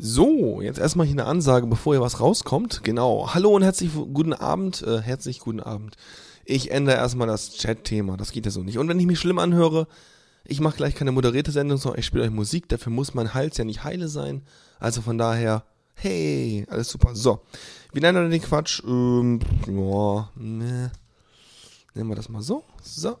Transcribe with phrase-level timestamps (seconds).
[0.00, 2.84] So, jetzt erstmal hier eine Ansage, bevor hier was rauskommt.
[2.84, 3.34] Genau.
[3.34, 4.80] Hallo und herzlich guten Abend.
[4.82, 5.96] Äh, herzlich guten Abend.
[6.44, 8.16] Ich ändere erstmal das Chat-Thema.
[8.16, 8.78] Das geht ja so nicht.
[8.78, 9.88] Und wenn ich mich schlimm anhöre,
[10.44, 12.68] ich mache gleich keine moderierte Sendung, sondern ich spiele euch Musik.
[12.68, 14.42] Dafür muss mein Hals ja nicht heile sein.
[14.78, 15.64] Also von daher,
[15.94, 17.16] hey, alles super.
[17.16, 17.40] So,
[17.92, 18.80] wie nennen wir den Quatsch?
[18.86, 20.92] Ähm, ja, ne.
[21.94, 22.62] Nennen wir das mal so.
[22.84, 23.18] So.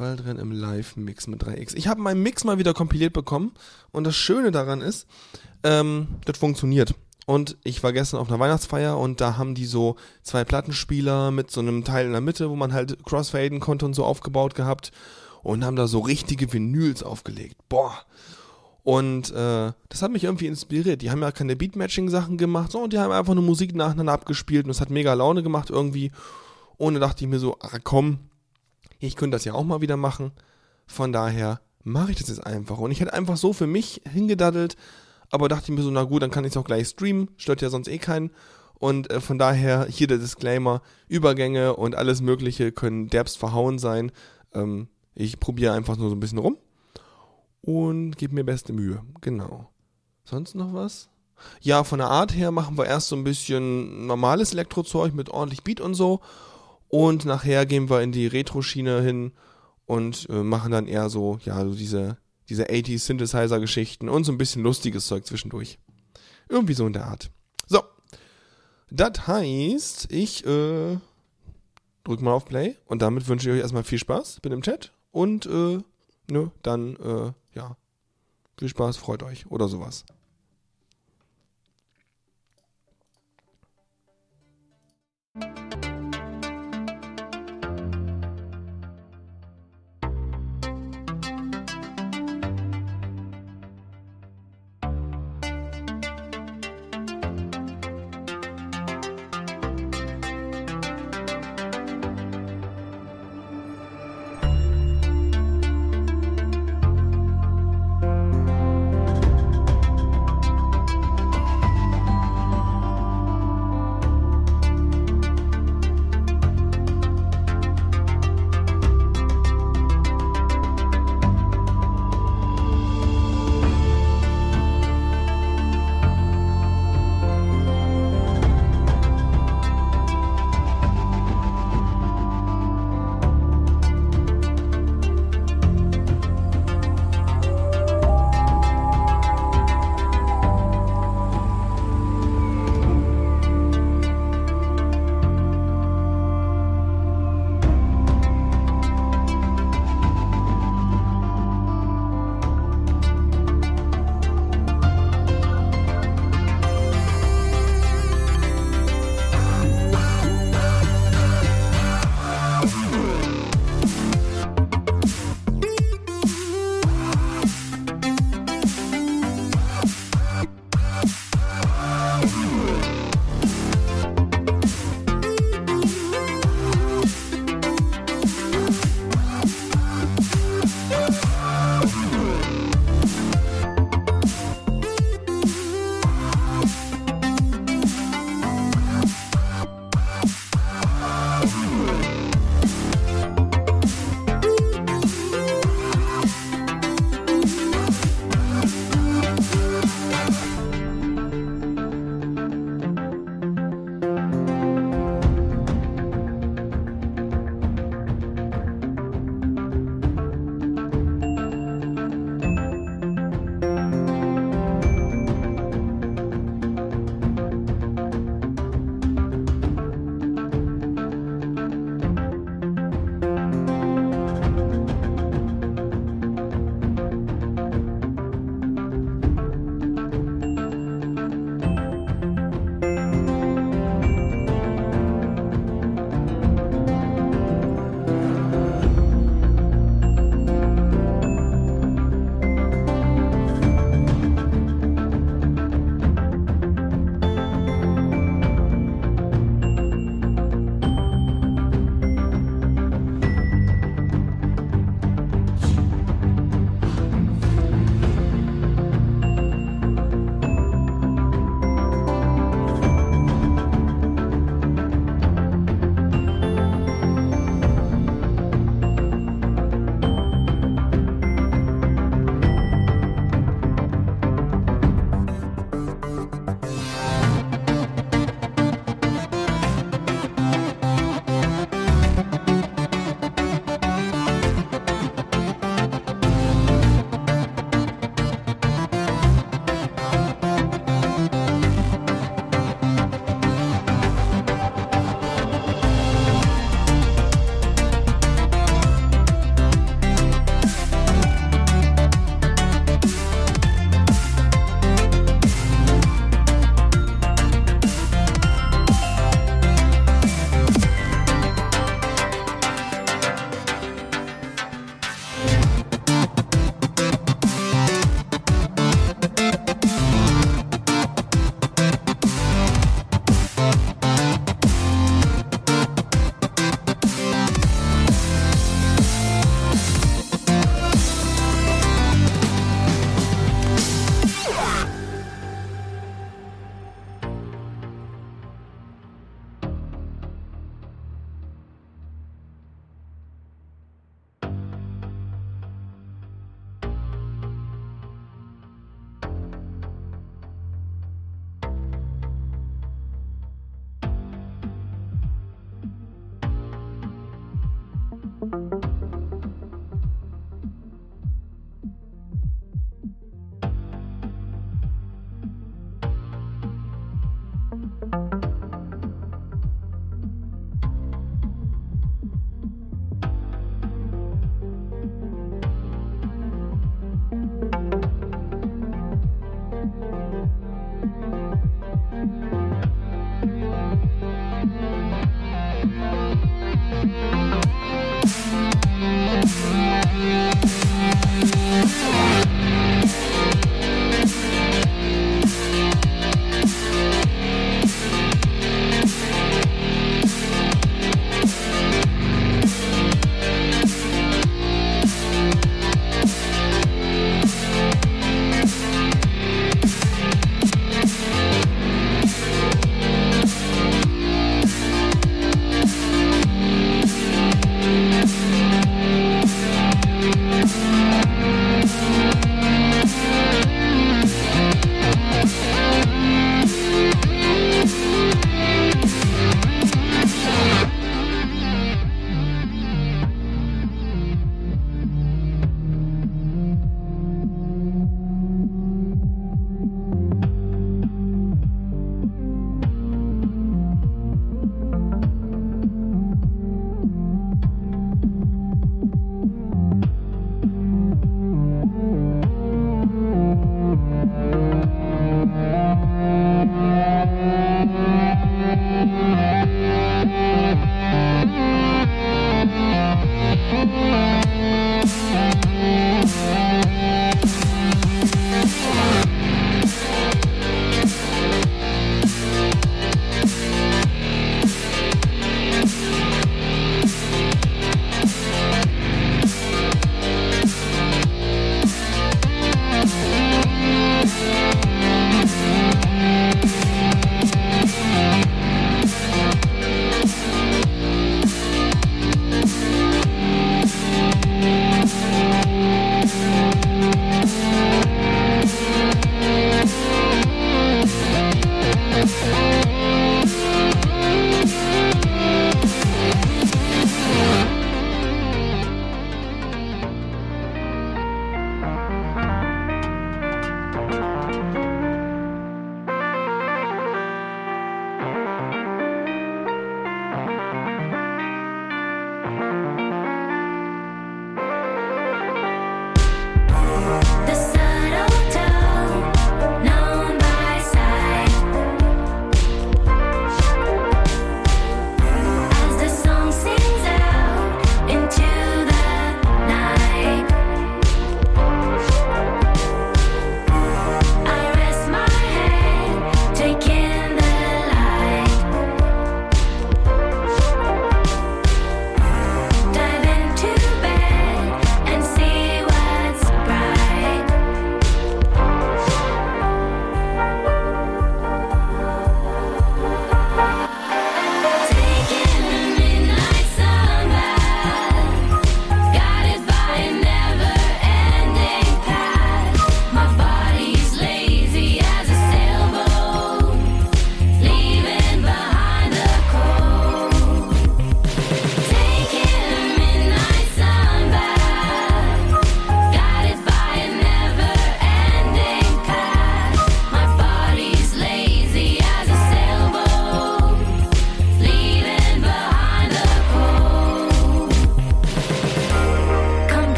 [0.00, 1.76] Fall drin im Live-Mix mit 3x.
[1.76, 3.52] Ich habe meinen Mix mal wieder kompiliert bekommen
[3.92, 5.06] und das Schöne daran ist,
[5.62, 6.94] ähm, das funktioniert.
[7.26, 11.50] Und ich war gestern auf einer Weihnachtsfeier und da haben die so zwei Plattenspieler mit
[11.50, 14.90] so einem Teil in der Mitte, wo man halt Crossfaden konnte und so aufgebaut gehabt
[15.42, 17.56] und haben da so richtige Vinyls aufgelegt.
[17.68, 17.92] Boah.
[18.84, 21.02] Und äh, das hat mich irgendwie inspiriert.
[21.02, 24.70] Die haben ja keine Beatmatching-Sachen gemacht, sondern die haben einfach nur Musik nacheinander abgespielt und
[24.70, 26.10] es hat mega Laune gemacht irgendwie.
[26.78, 28.29] Und da dachte ich mir so, ah komm,
[29.00, 30.32] ich könnte das ja auch mal wieder machen.
[30.86, 32.78] Von daher mache ich das jetzt einfach.
[32.78, 34.76] Und ich hätte einfach so für mich hingedaddelt,
[35.30, 37.62] aber dachte ich mir so, na gut, dann kann ich es auch gleich streamen, stört
[37.62, 38.30] ja sonst eh keinen.
[38.78, 44.12] Und äh, von daher hier der Disclaimer, Übergänge und alles Mögliche können derbst verhauen sein.
[44.52, 46.56] Ähm, ich probiere einfach nur so ein bisschen rum
[47.60, 49.02] und gebe mir beste Mühe.
[49.20, 49.68] Genau.
[50.24, 51.08] Sonst noch was?
[51.60, 55.62] Ja, von der Art her machen wir erst so ein bisschen normales Elektrozeug mit ordentlich
[55.62, 56.20] Beat und so
[56.90, 59.32] und nachher gehen wir in die Retro-Schiene hin
[59.86, 64.38] und äh, machen dann eher so, ja, so diese, diese 80s Synthesizer-Geschichten und so ein
[64.38, 65.78] bisschen lustiges Zeug zwischendurch.
[66.48, 67.30] Irgendwie so in der Art.
[67.68, 67.82] So.
[68.90, 70.98] Das heißt, ich äh,
[72.02, 74.40] drück mal auf Play und damit wünsche ich euch erstmal viel Spaß.
[74.40, 75.78] Bin im Chat und äh,
[76.28, 77.76] ne, dann, äh, ja,
[78.58, 80.04] viel Spaß, freut euch oder sowas.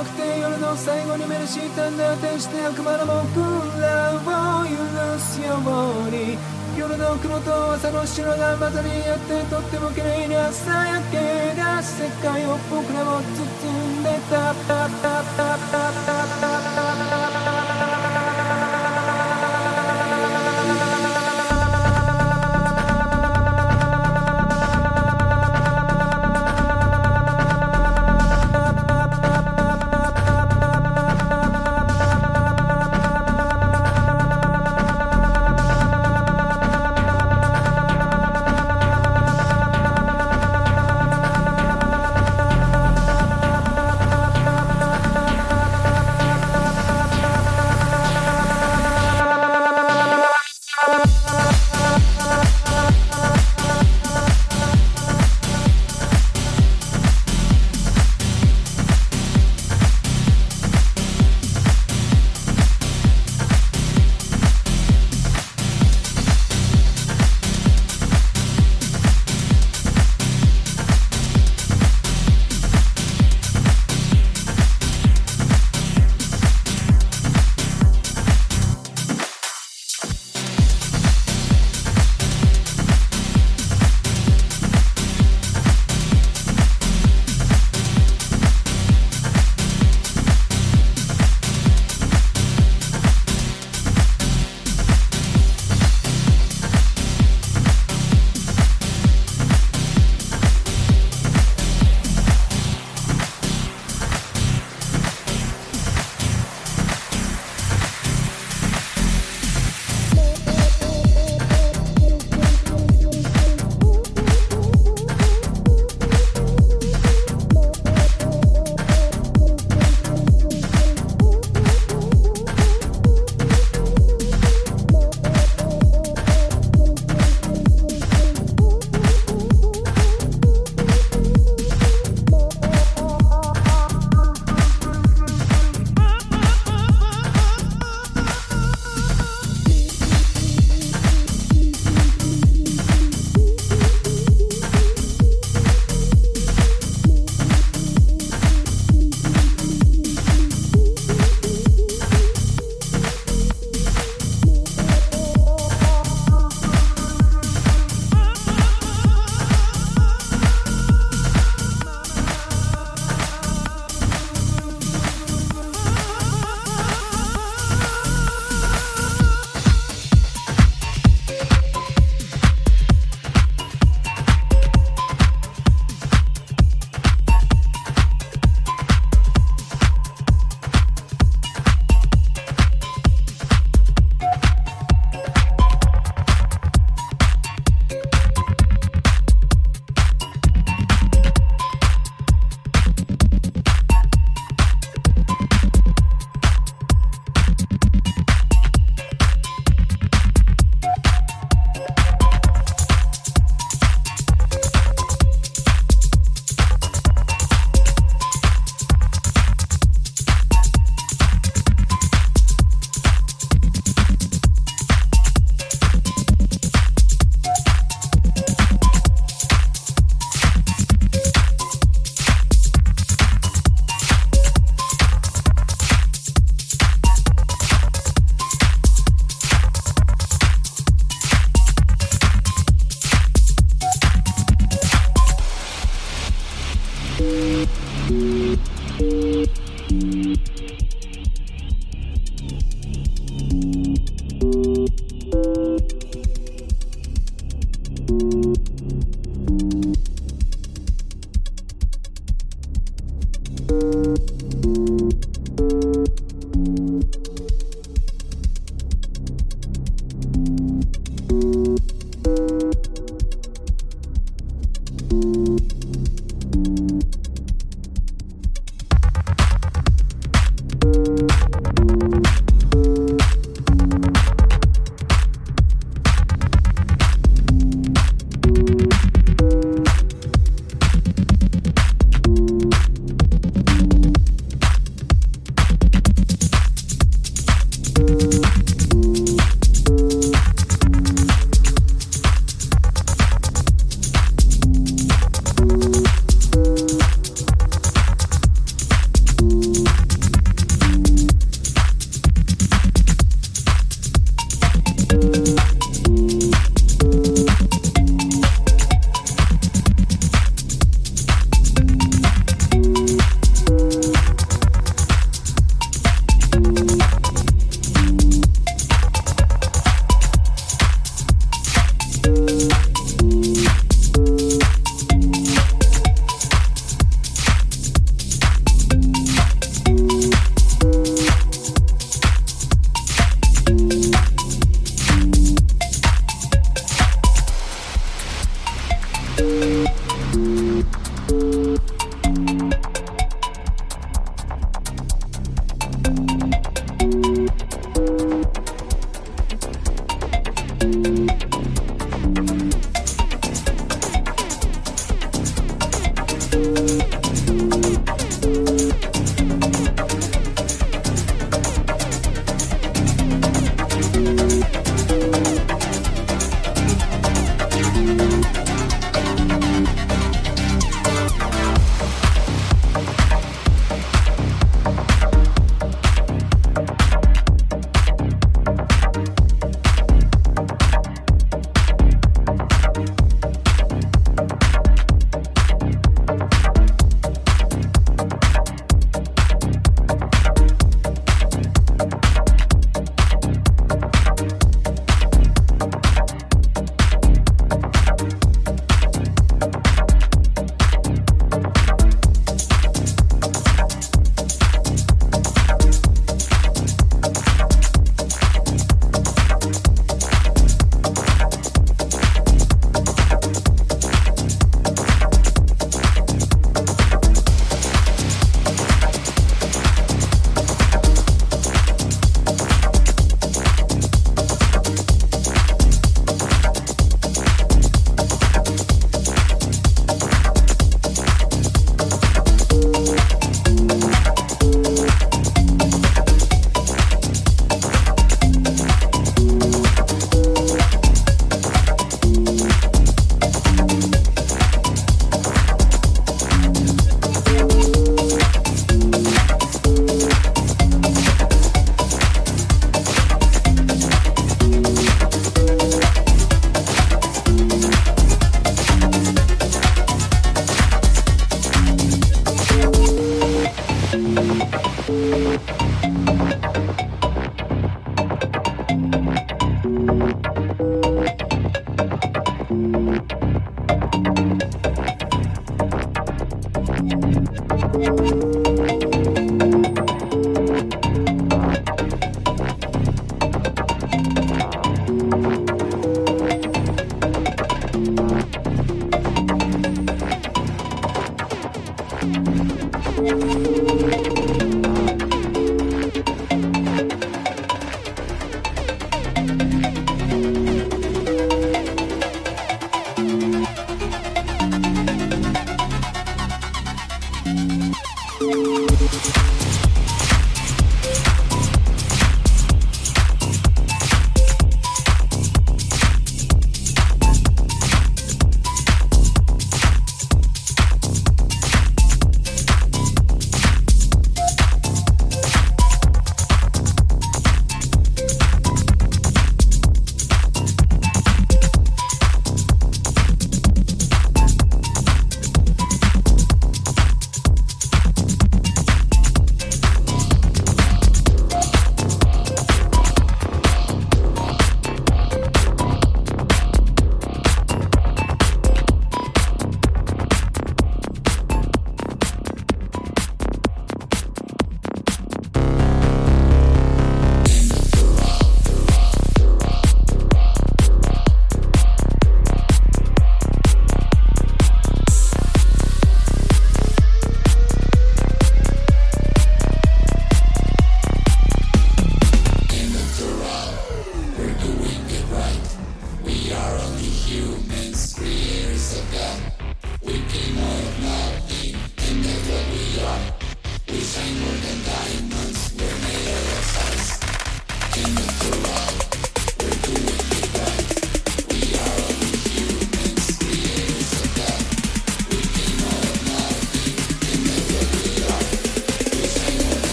[0.00, 3.36] なくて夜の最後に目にしたんだ天使で悪魔の僕
[3.78, 4.72] らを許
[5.18, 6.38] すように
[6.78, 14.54] 夜の雲と朝の白が混ざり合ってとっても綺麗に朝焼けが世界を僕らも包んでた。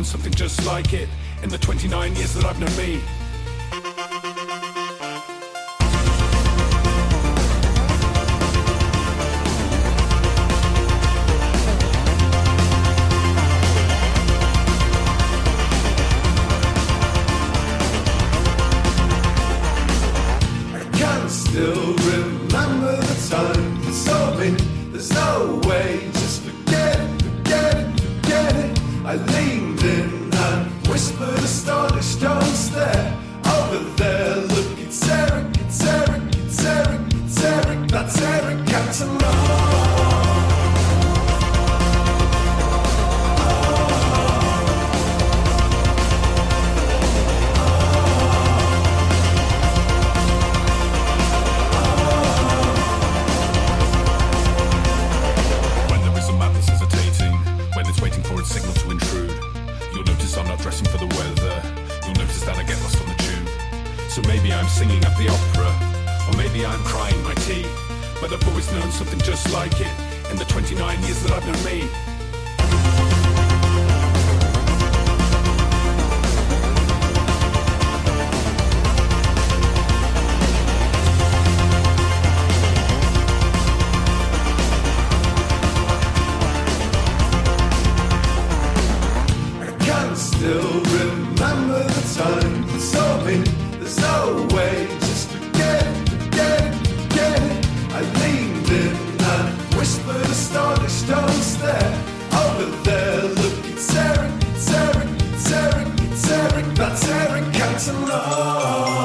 [0.00, 1.10] known something just like it
[1.42, 3.19] in the 29 years that I've known me.
[108.62, 108.99] Oh.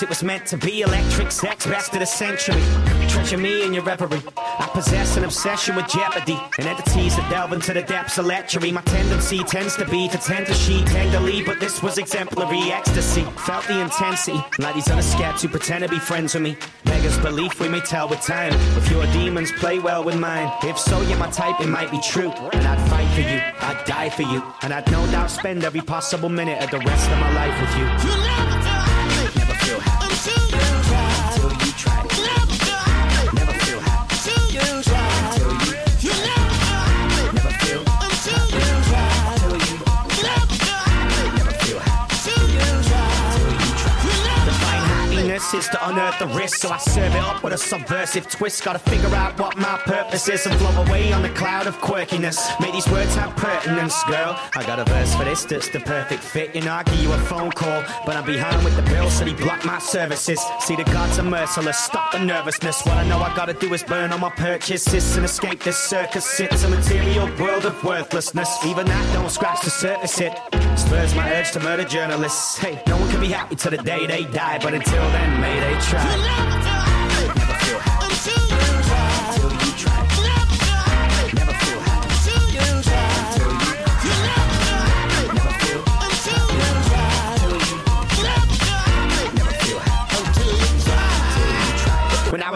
[0.00, 2.62] It was meant to be electric sex, best of the century.
[3.08, 4.22] Treasure me in your reverie.
[4.36, 8.72] I possess an obsession with jeopardy and entities that delve into the depths of lechery.
[8.72, 13.22] My tendency tends to be to tend to sheet tenderly, but this was exemplary ecstasy.
[13.44, 16.56] Felt the intensity, like these other scabs who pretend to be friends with me.
[16.84, 18.52] Beggars belief we may tell with time.
[18.76, 22.00] If your demons play well with mine, if so, you're my type, it might be
[22.00, 22.30] true.
[22.30, 25.80] And I'd fight for you, I'd die for you, and I'd no doubt spend every
[25.80, 27.84] possible minute of the rest of my life with you.
[27.84, 28.77] Never
[45.54, 48.64] is to unearth the risk, so I serve it up with a subversive twist.
[48.64, 52.38] Gotta figure out what my purpose is and float away on the cloud of quirkiness.
[52.60, 54.38] Make these words have pertinence, girl.
[54.54, 56.54] I got a verse for this that's the perfect fit.
[56.54, 59.24] You know, I give you a phone call, but I'm behind with the bill, so
[59.24, 60.40] they block my services.
[60.60, 62.82] See, the gods are merciless, stop the nervousness.
[62.84, 66.40] What I know I gotta do is burn all my purchases and escape this circus.
[66.40, 68.64] It's a material world of worthlessness.
[68.64, 70.20] Even that don't scratch the surface.
[70.20, 70.32] It
[70.78, 72.56] spurs my urge to murder journalists.
[72.58, 75.60] Hey, no one can be happy till the day they die, but until then, may
[75.60, 76.87] they try.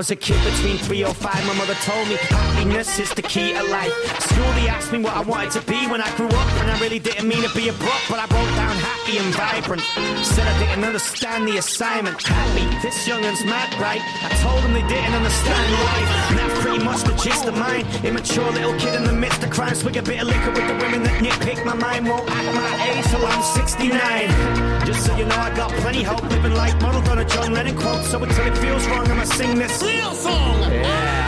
[0.02, 3.52] Was a kid between three or five, my mother told me happiness is the key
[3.52, 3.94] to life.
[4.18, 6.80] School, they asked me what I wanted to be when I grew up, and I
[6.80, 9.82] really didn't mean to be a brook, but I wrote down happy and vibrant.
[10.26, 12.20] Said I didn't understand the assignment.
[12.20, 14.02] Happy, this youngun's mad, right?
[14.26, 17.86] I told them they didn't understand life, and that's pretty much the gist of mine.
[18.02, 20.74] Immature little kid in the midst of crime, swig a bit of liquor with the
[20.82, 22.08] women that nitpick my mind.
[22.08, 24.82] Won't act my age till I'm 69.
[24.84, 27.76] Just so you know, I got plenty hope, living like modeled on a John Lennon
[27.78, 28.02] quote.
[28.02, 30.62] So until it feels wrong, I'ma sing this real song.
[30.62, 31.21] Yeah.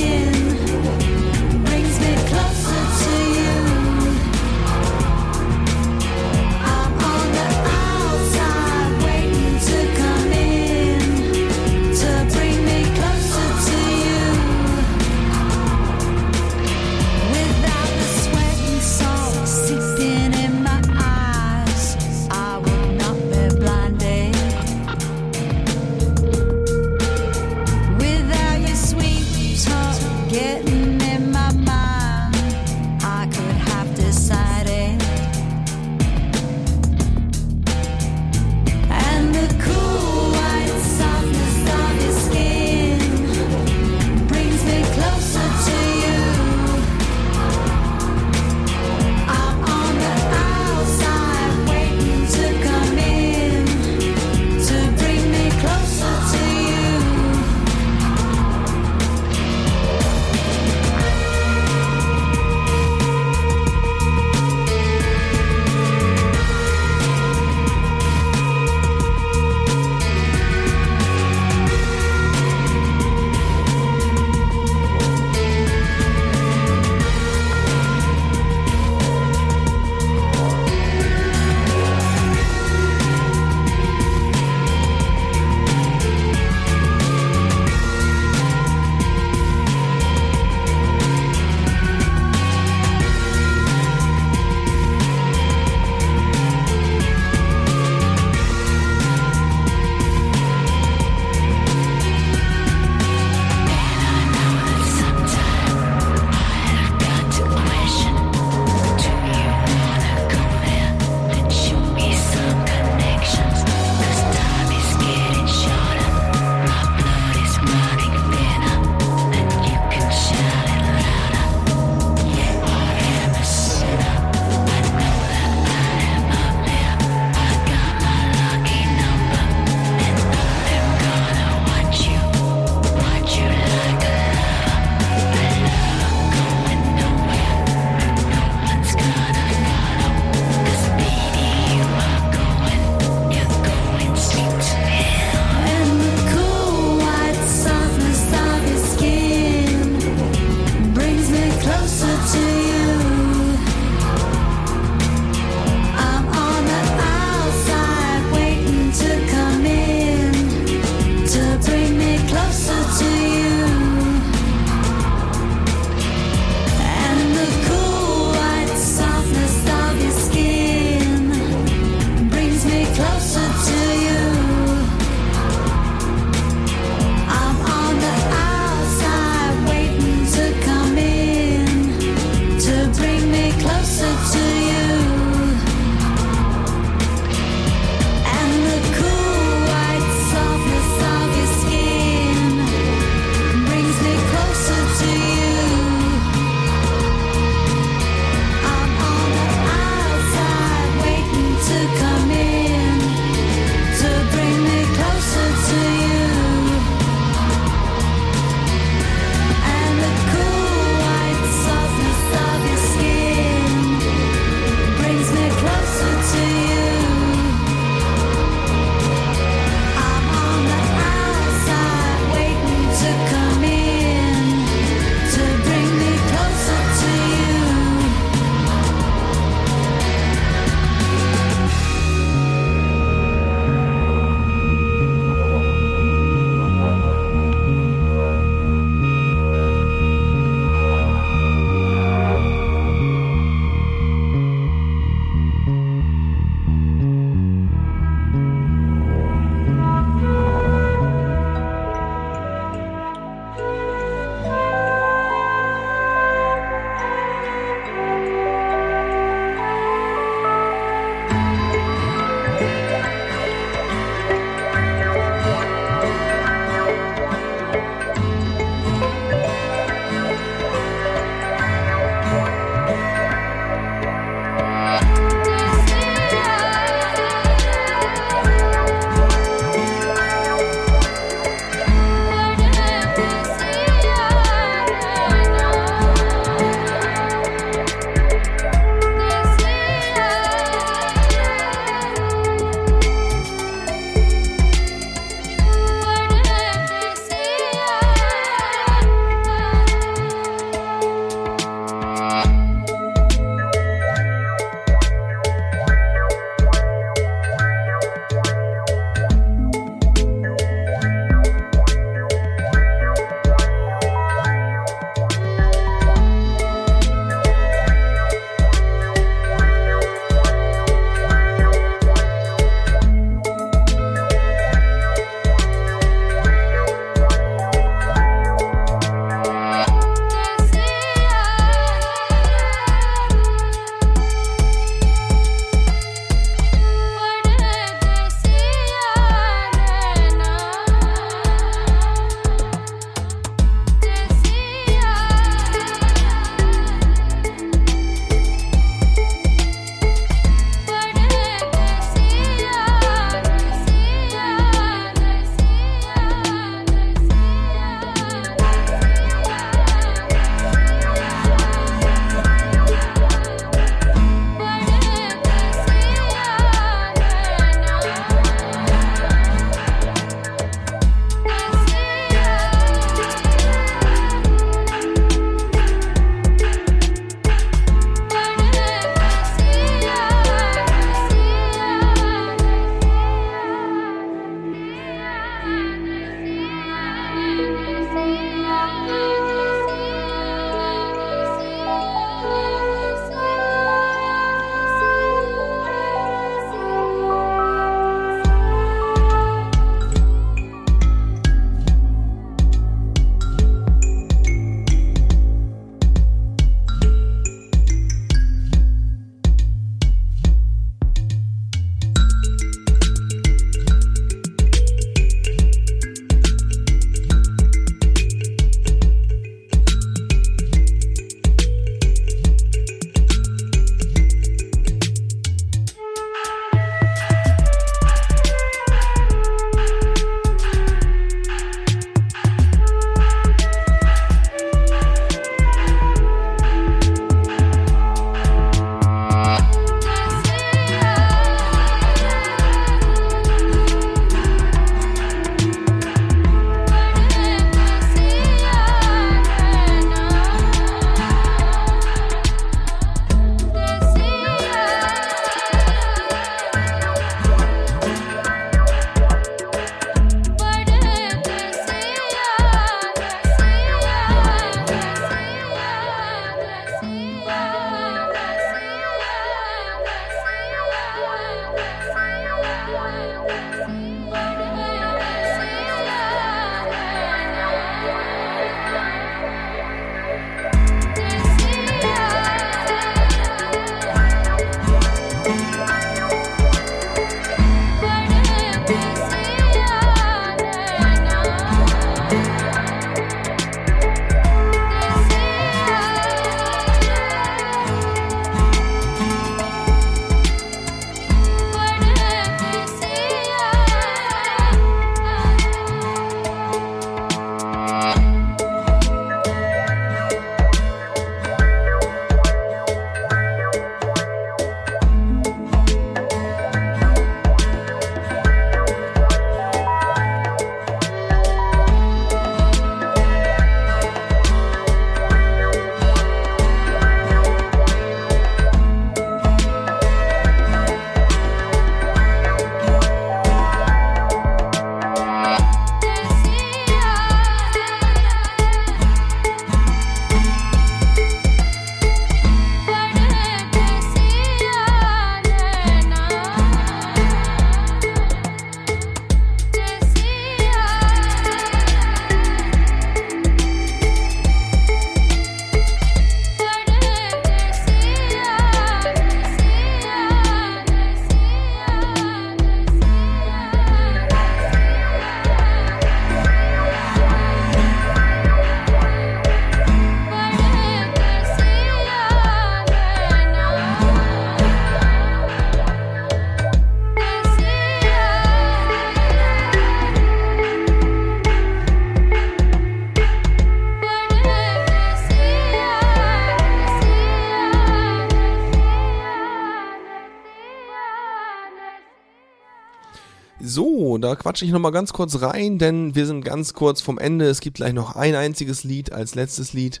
[594.48, 597.44] Quatsche ich nochmal ganz kurz rein, denn wir sind ganz kurz vom Ende.
[597.44, 600.00] Es gibt gleich noch ein einziges Lied als letztes Lied.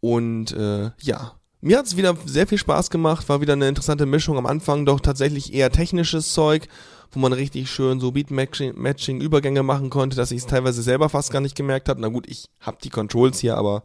[0.00, 4.04] Und äh, ja, mir hat es wieder sehr viel Spaß gemacht, war wieder eine interessante
[4.04, 6.66] Mischung am Anfang, doch tatsächlich eher technisches Zeug,
[7.12, 11.40] wo man richtig schön so Beat-Matching-Übergänge machen konnte, dass ich es teilweise selber fast gar
[11.40, 12.00] nicht gemerkt habe.
[12.00, 13.84] Na gut, ich habe die Controls hier, aber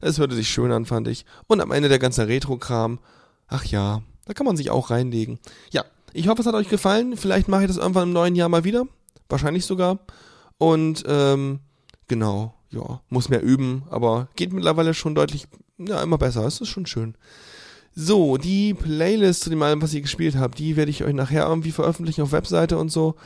[0.00, 1.26] es hörte sich schön an, fand ich.
[1.46, 2.98] Und am Ende der ganze Retro-Kram.
[3.48, 5.40] Ach ja, da kann man sich auch reinlegen.
[5.72, 5.84] Ja,
[6.14, 7.18] ich hoffe, es hat euch gefallen.
[7.18, 8.86] Vielleicht mache ich das irgendwann im neuen Jahr mal wieder.
[9.30, 10.00] Wahrscheinlich sogar.
[10.58, 11.60] Und ähm,
[12.08, 15.46] genau, ja, muss mehr üben, aber geht mittlerweile schon deutlich,
[15.78, 16.44] ja, immer besser.
[16.46, 17.14] Es ist schon schön.
[17.94, 21.46] So, die Playlist zu dem Album, was ich gespielt habe, die werde ich euch nachher
[21.46, 23.16] irgendwie veröffentlichen auf Webseite und so,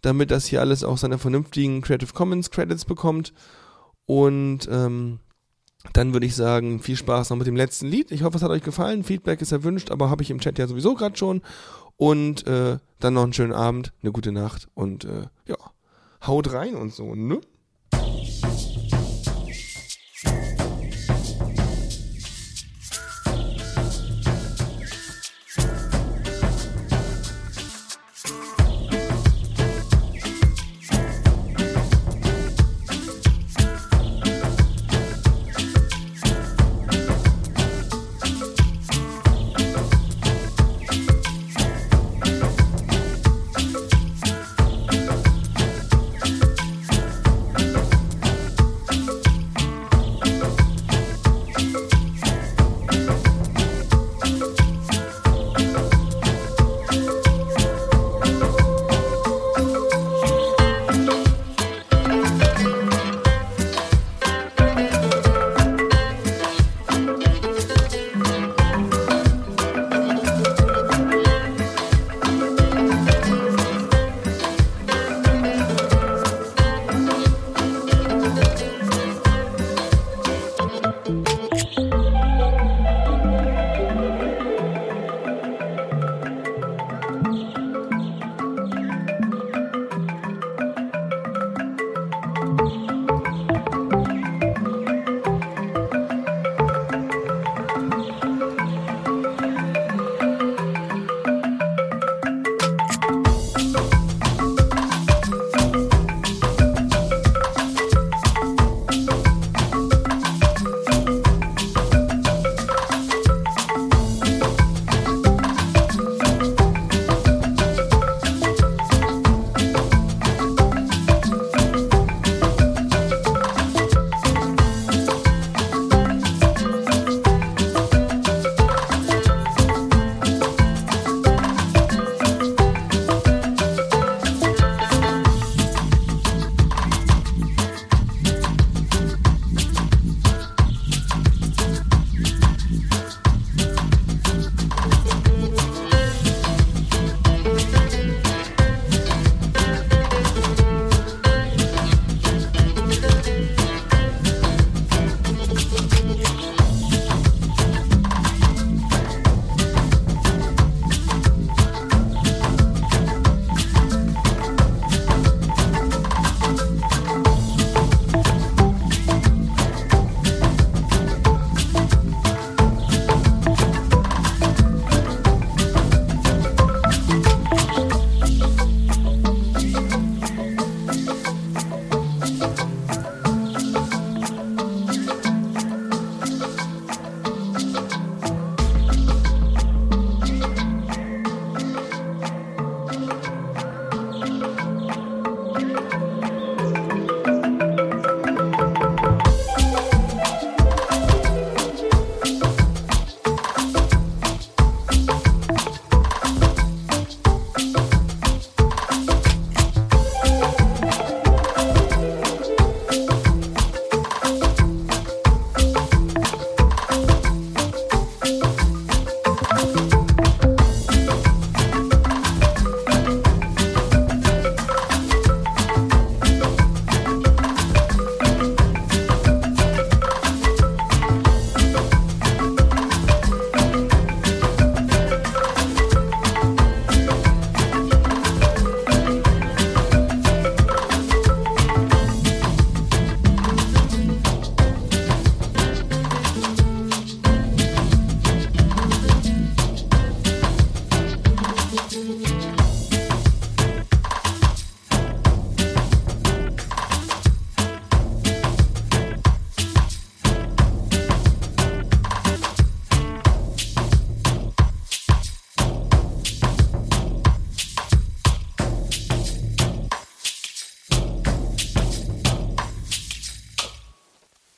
[0.00, 3.34] damit das hier alles auch seine vernünftigen Creative Commons Credits bekommt.
[4.06, 5.18] Und ähm,
[5.92, 8.10] dann würde ich sagen, viel Spaß noch mit dem letzten Lied.
[8.10, 9.04] Ich hoffe, es hat euch gefallen.
[9.04, 11.42] Feedback ist erwünscht, aber habe ich im Chat ja sowieso gerade schon.
[11.96, 15.56] Und äh, dann noch einen schönen Abend, eine gute Nacht und äh, ja,
[16.26, 17.40] haut rein und so, ne?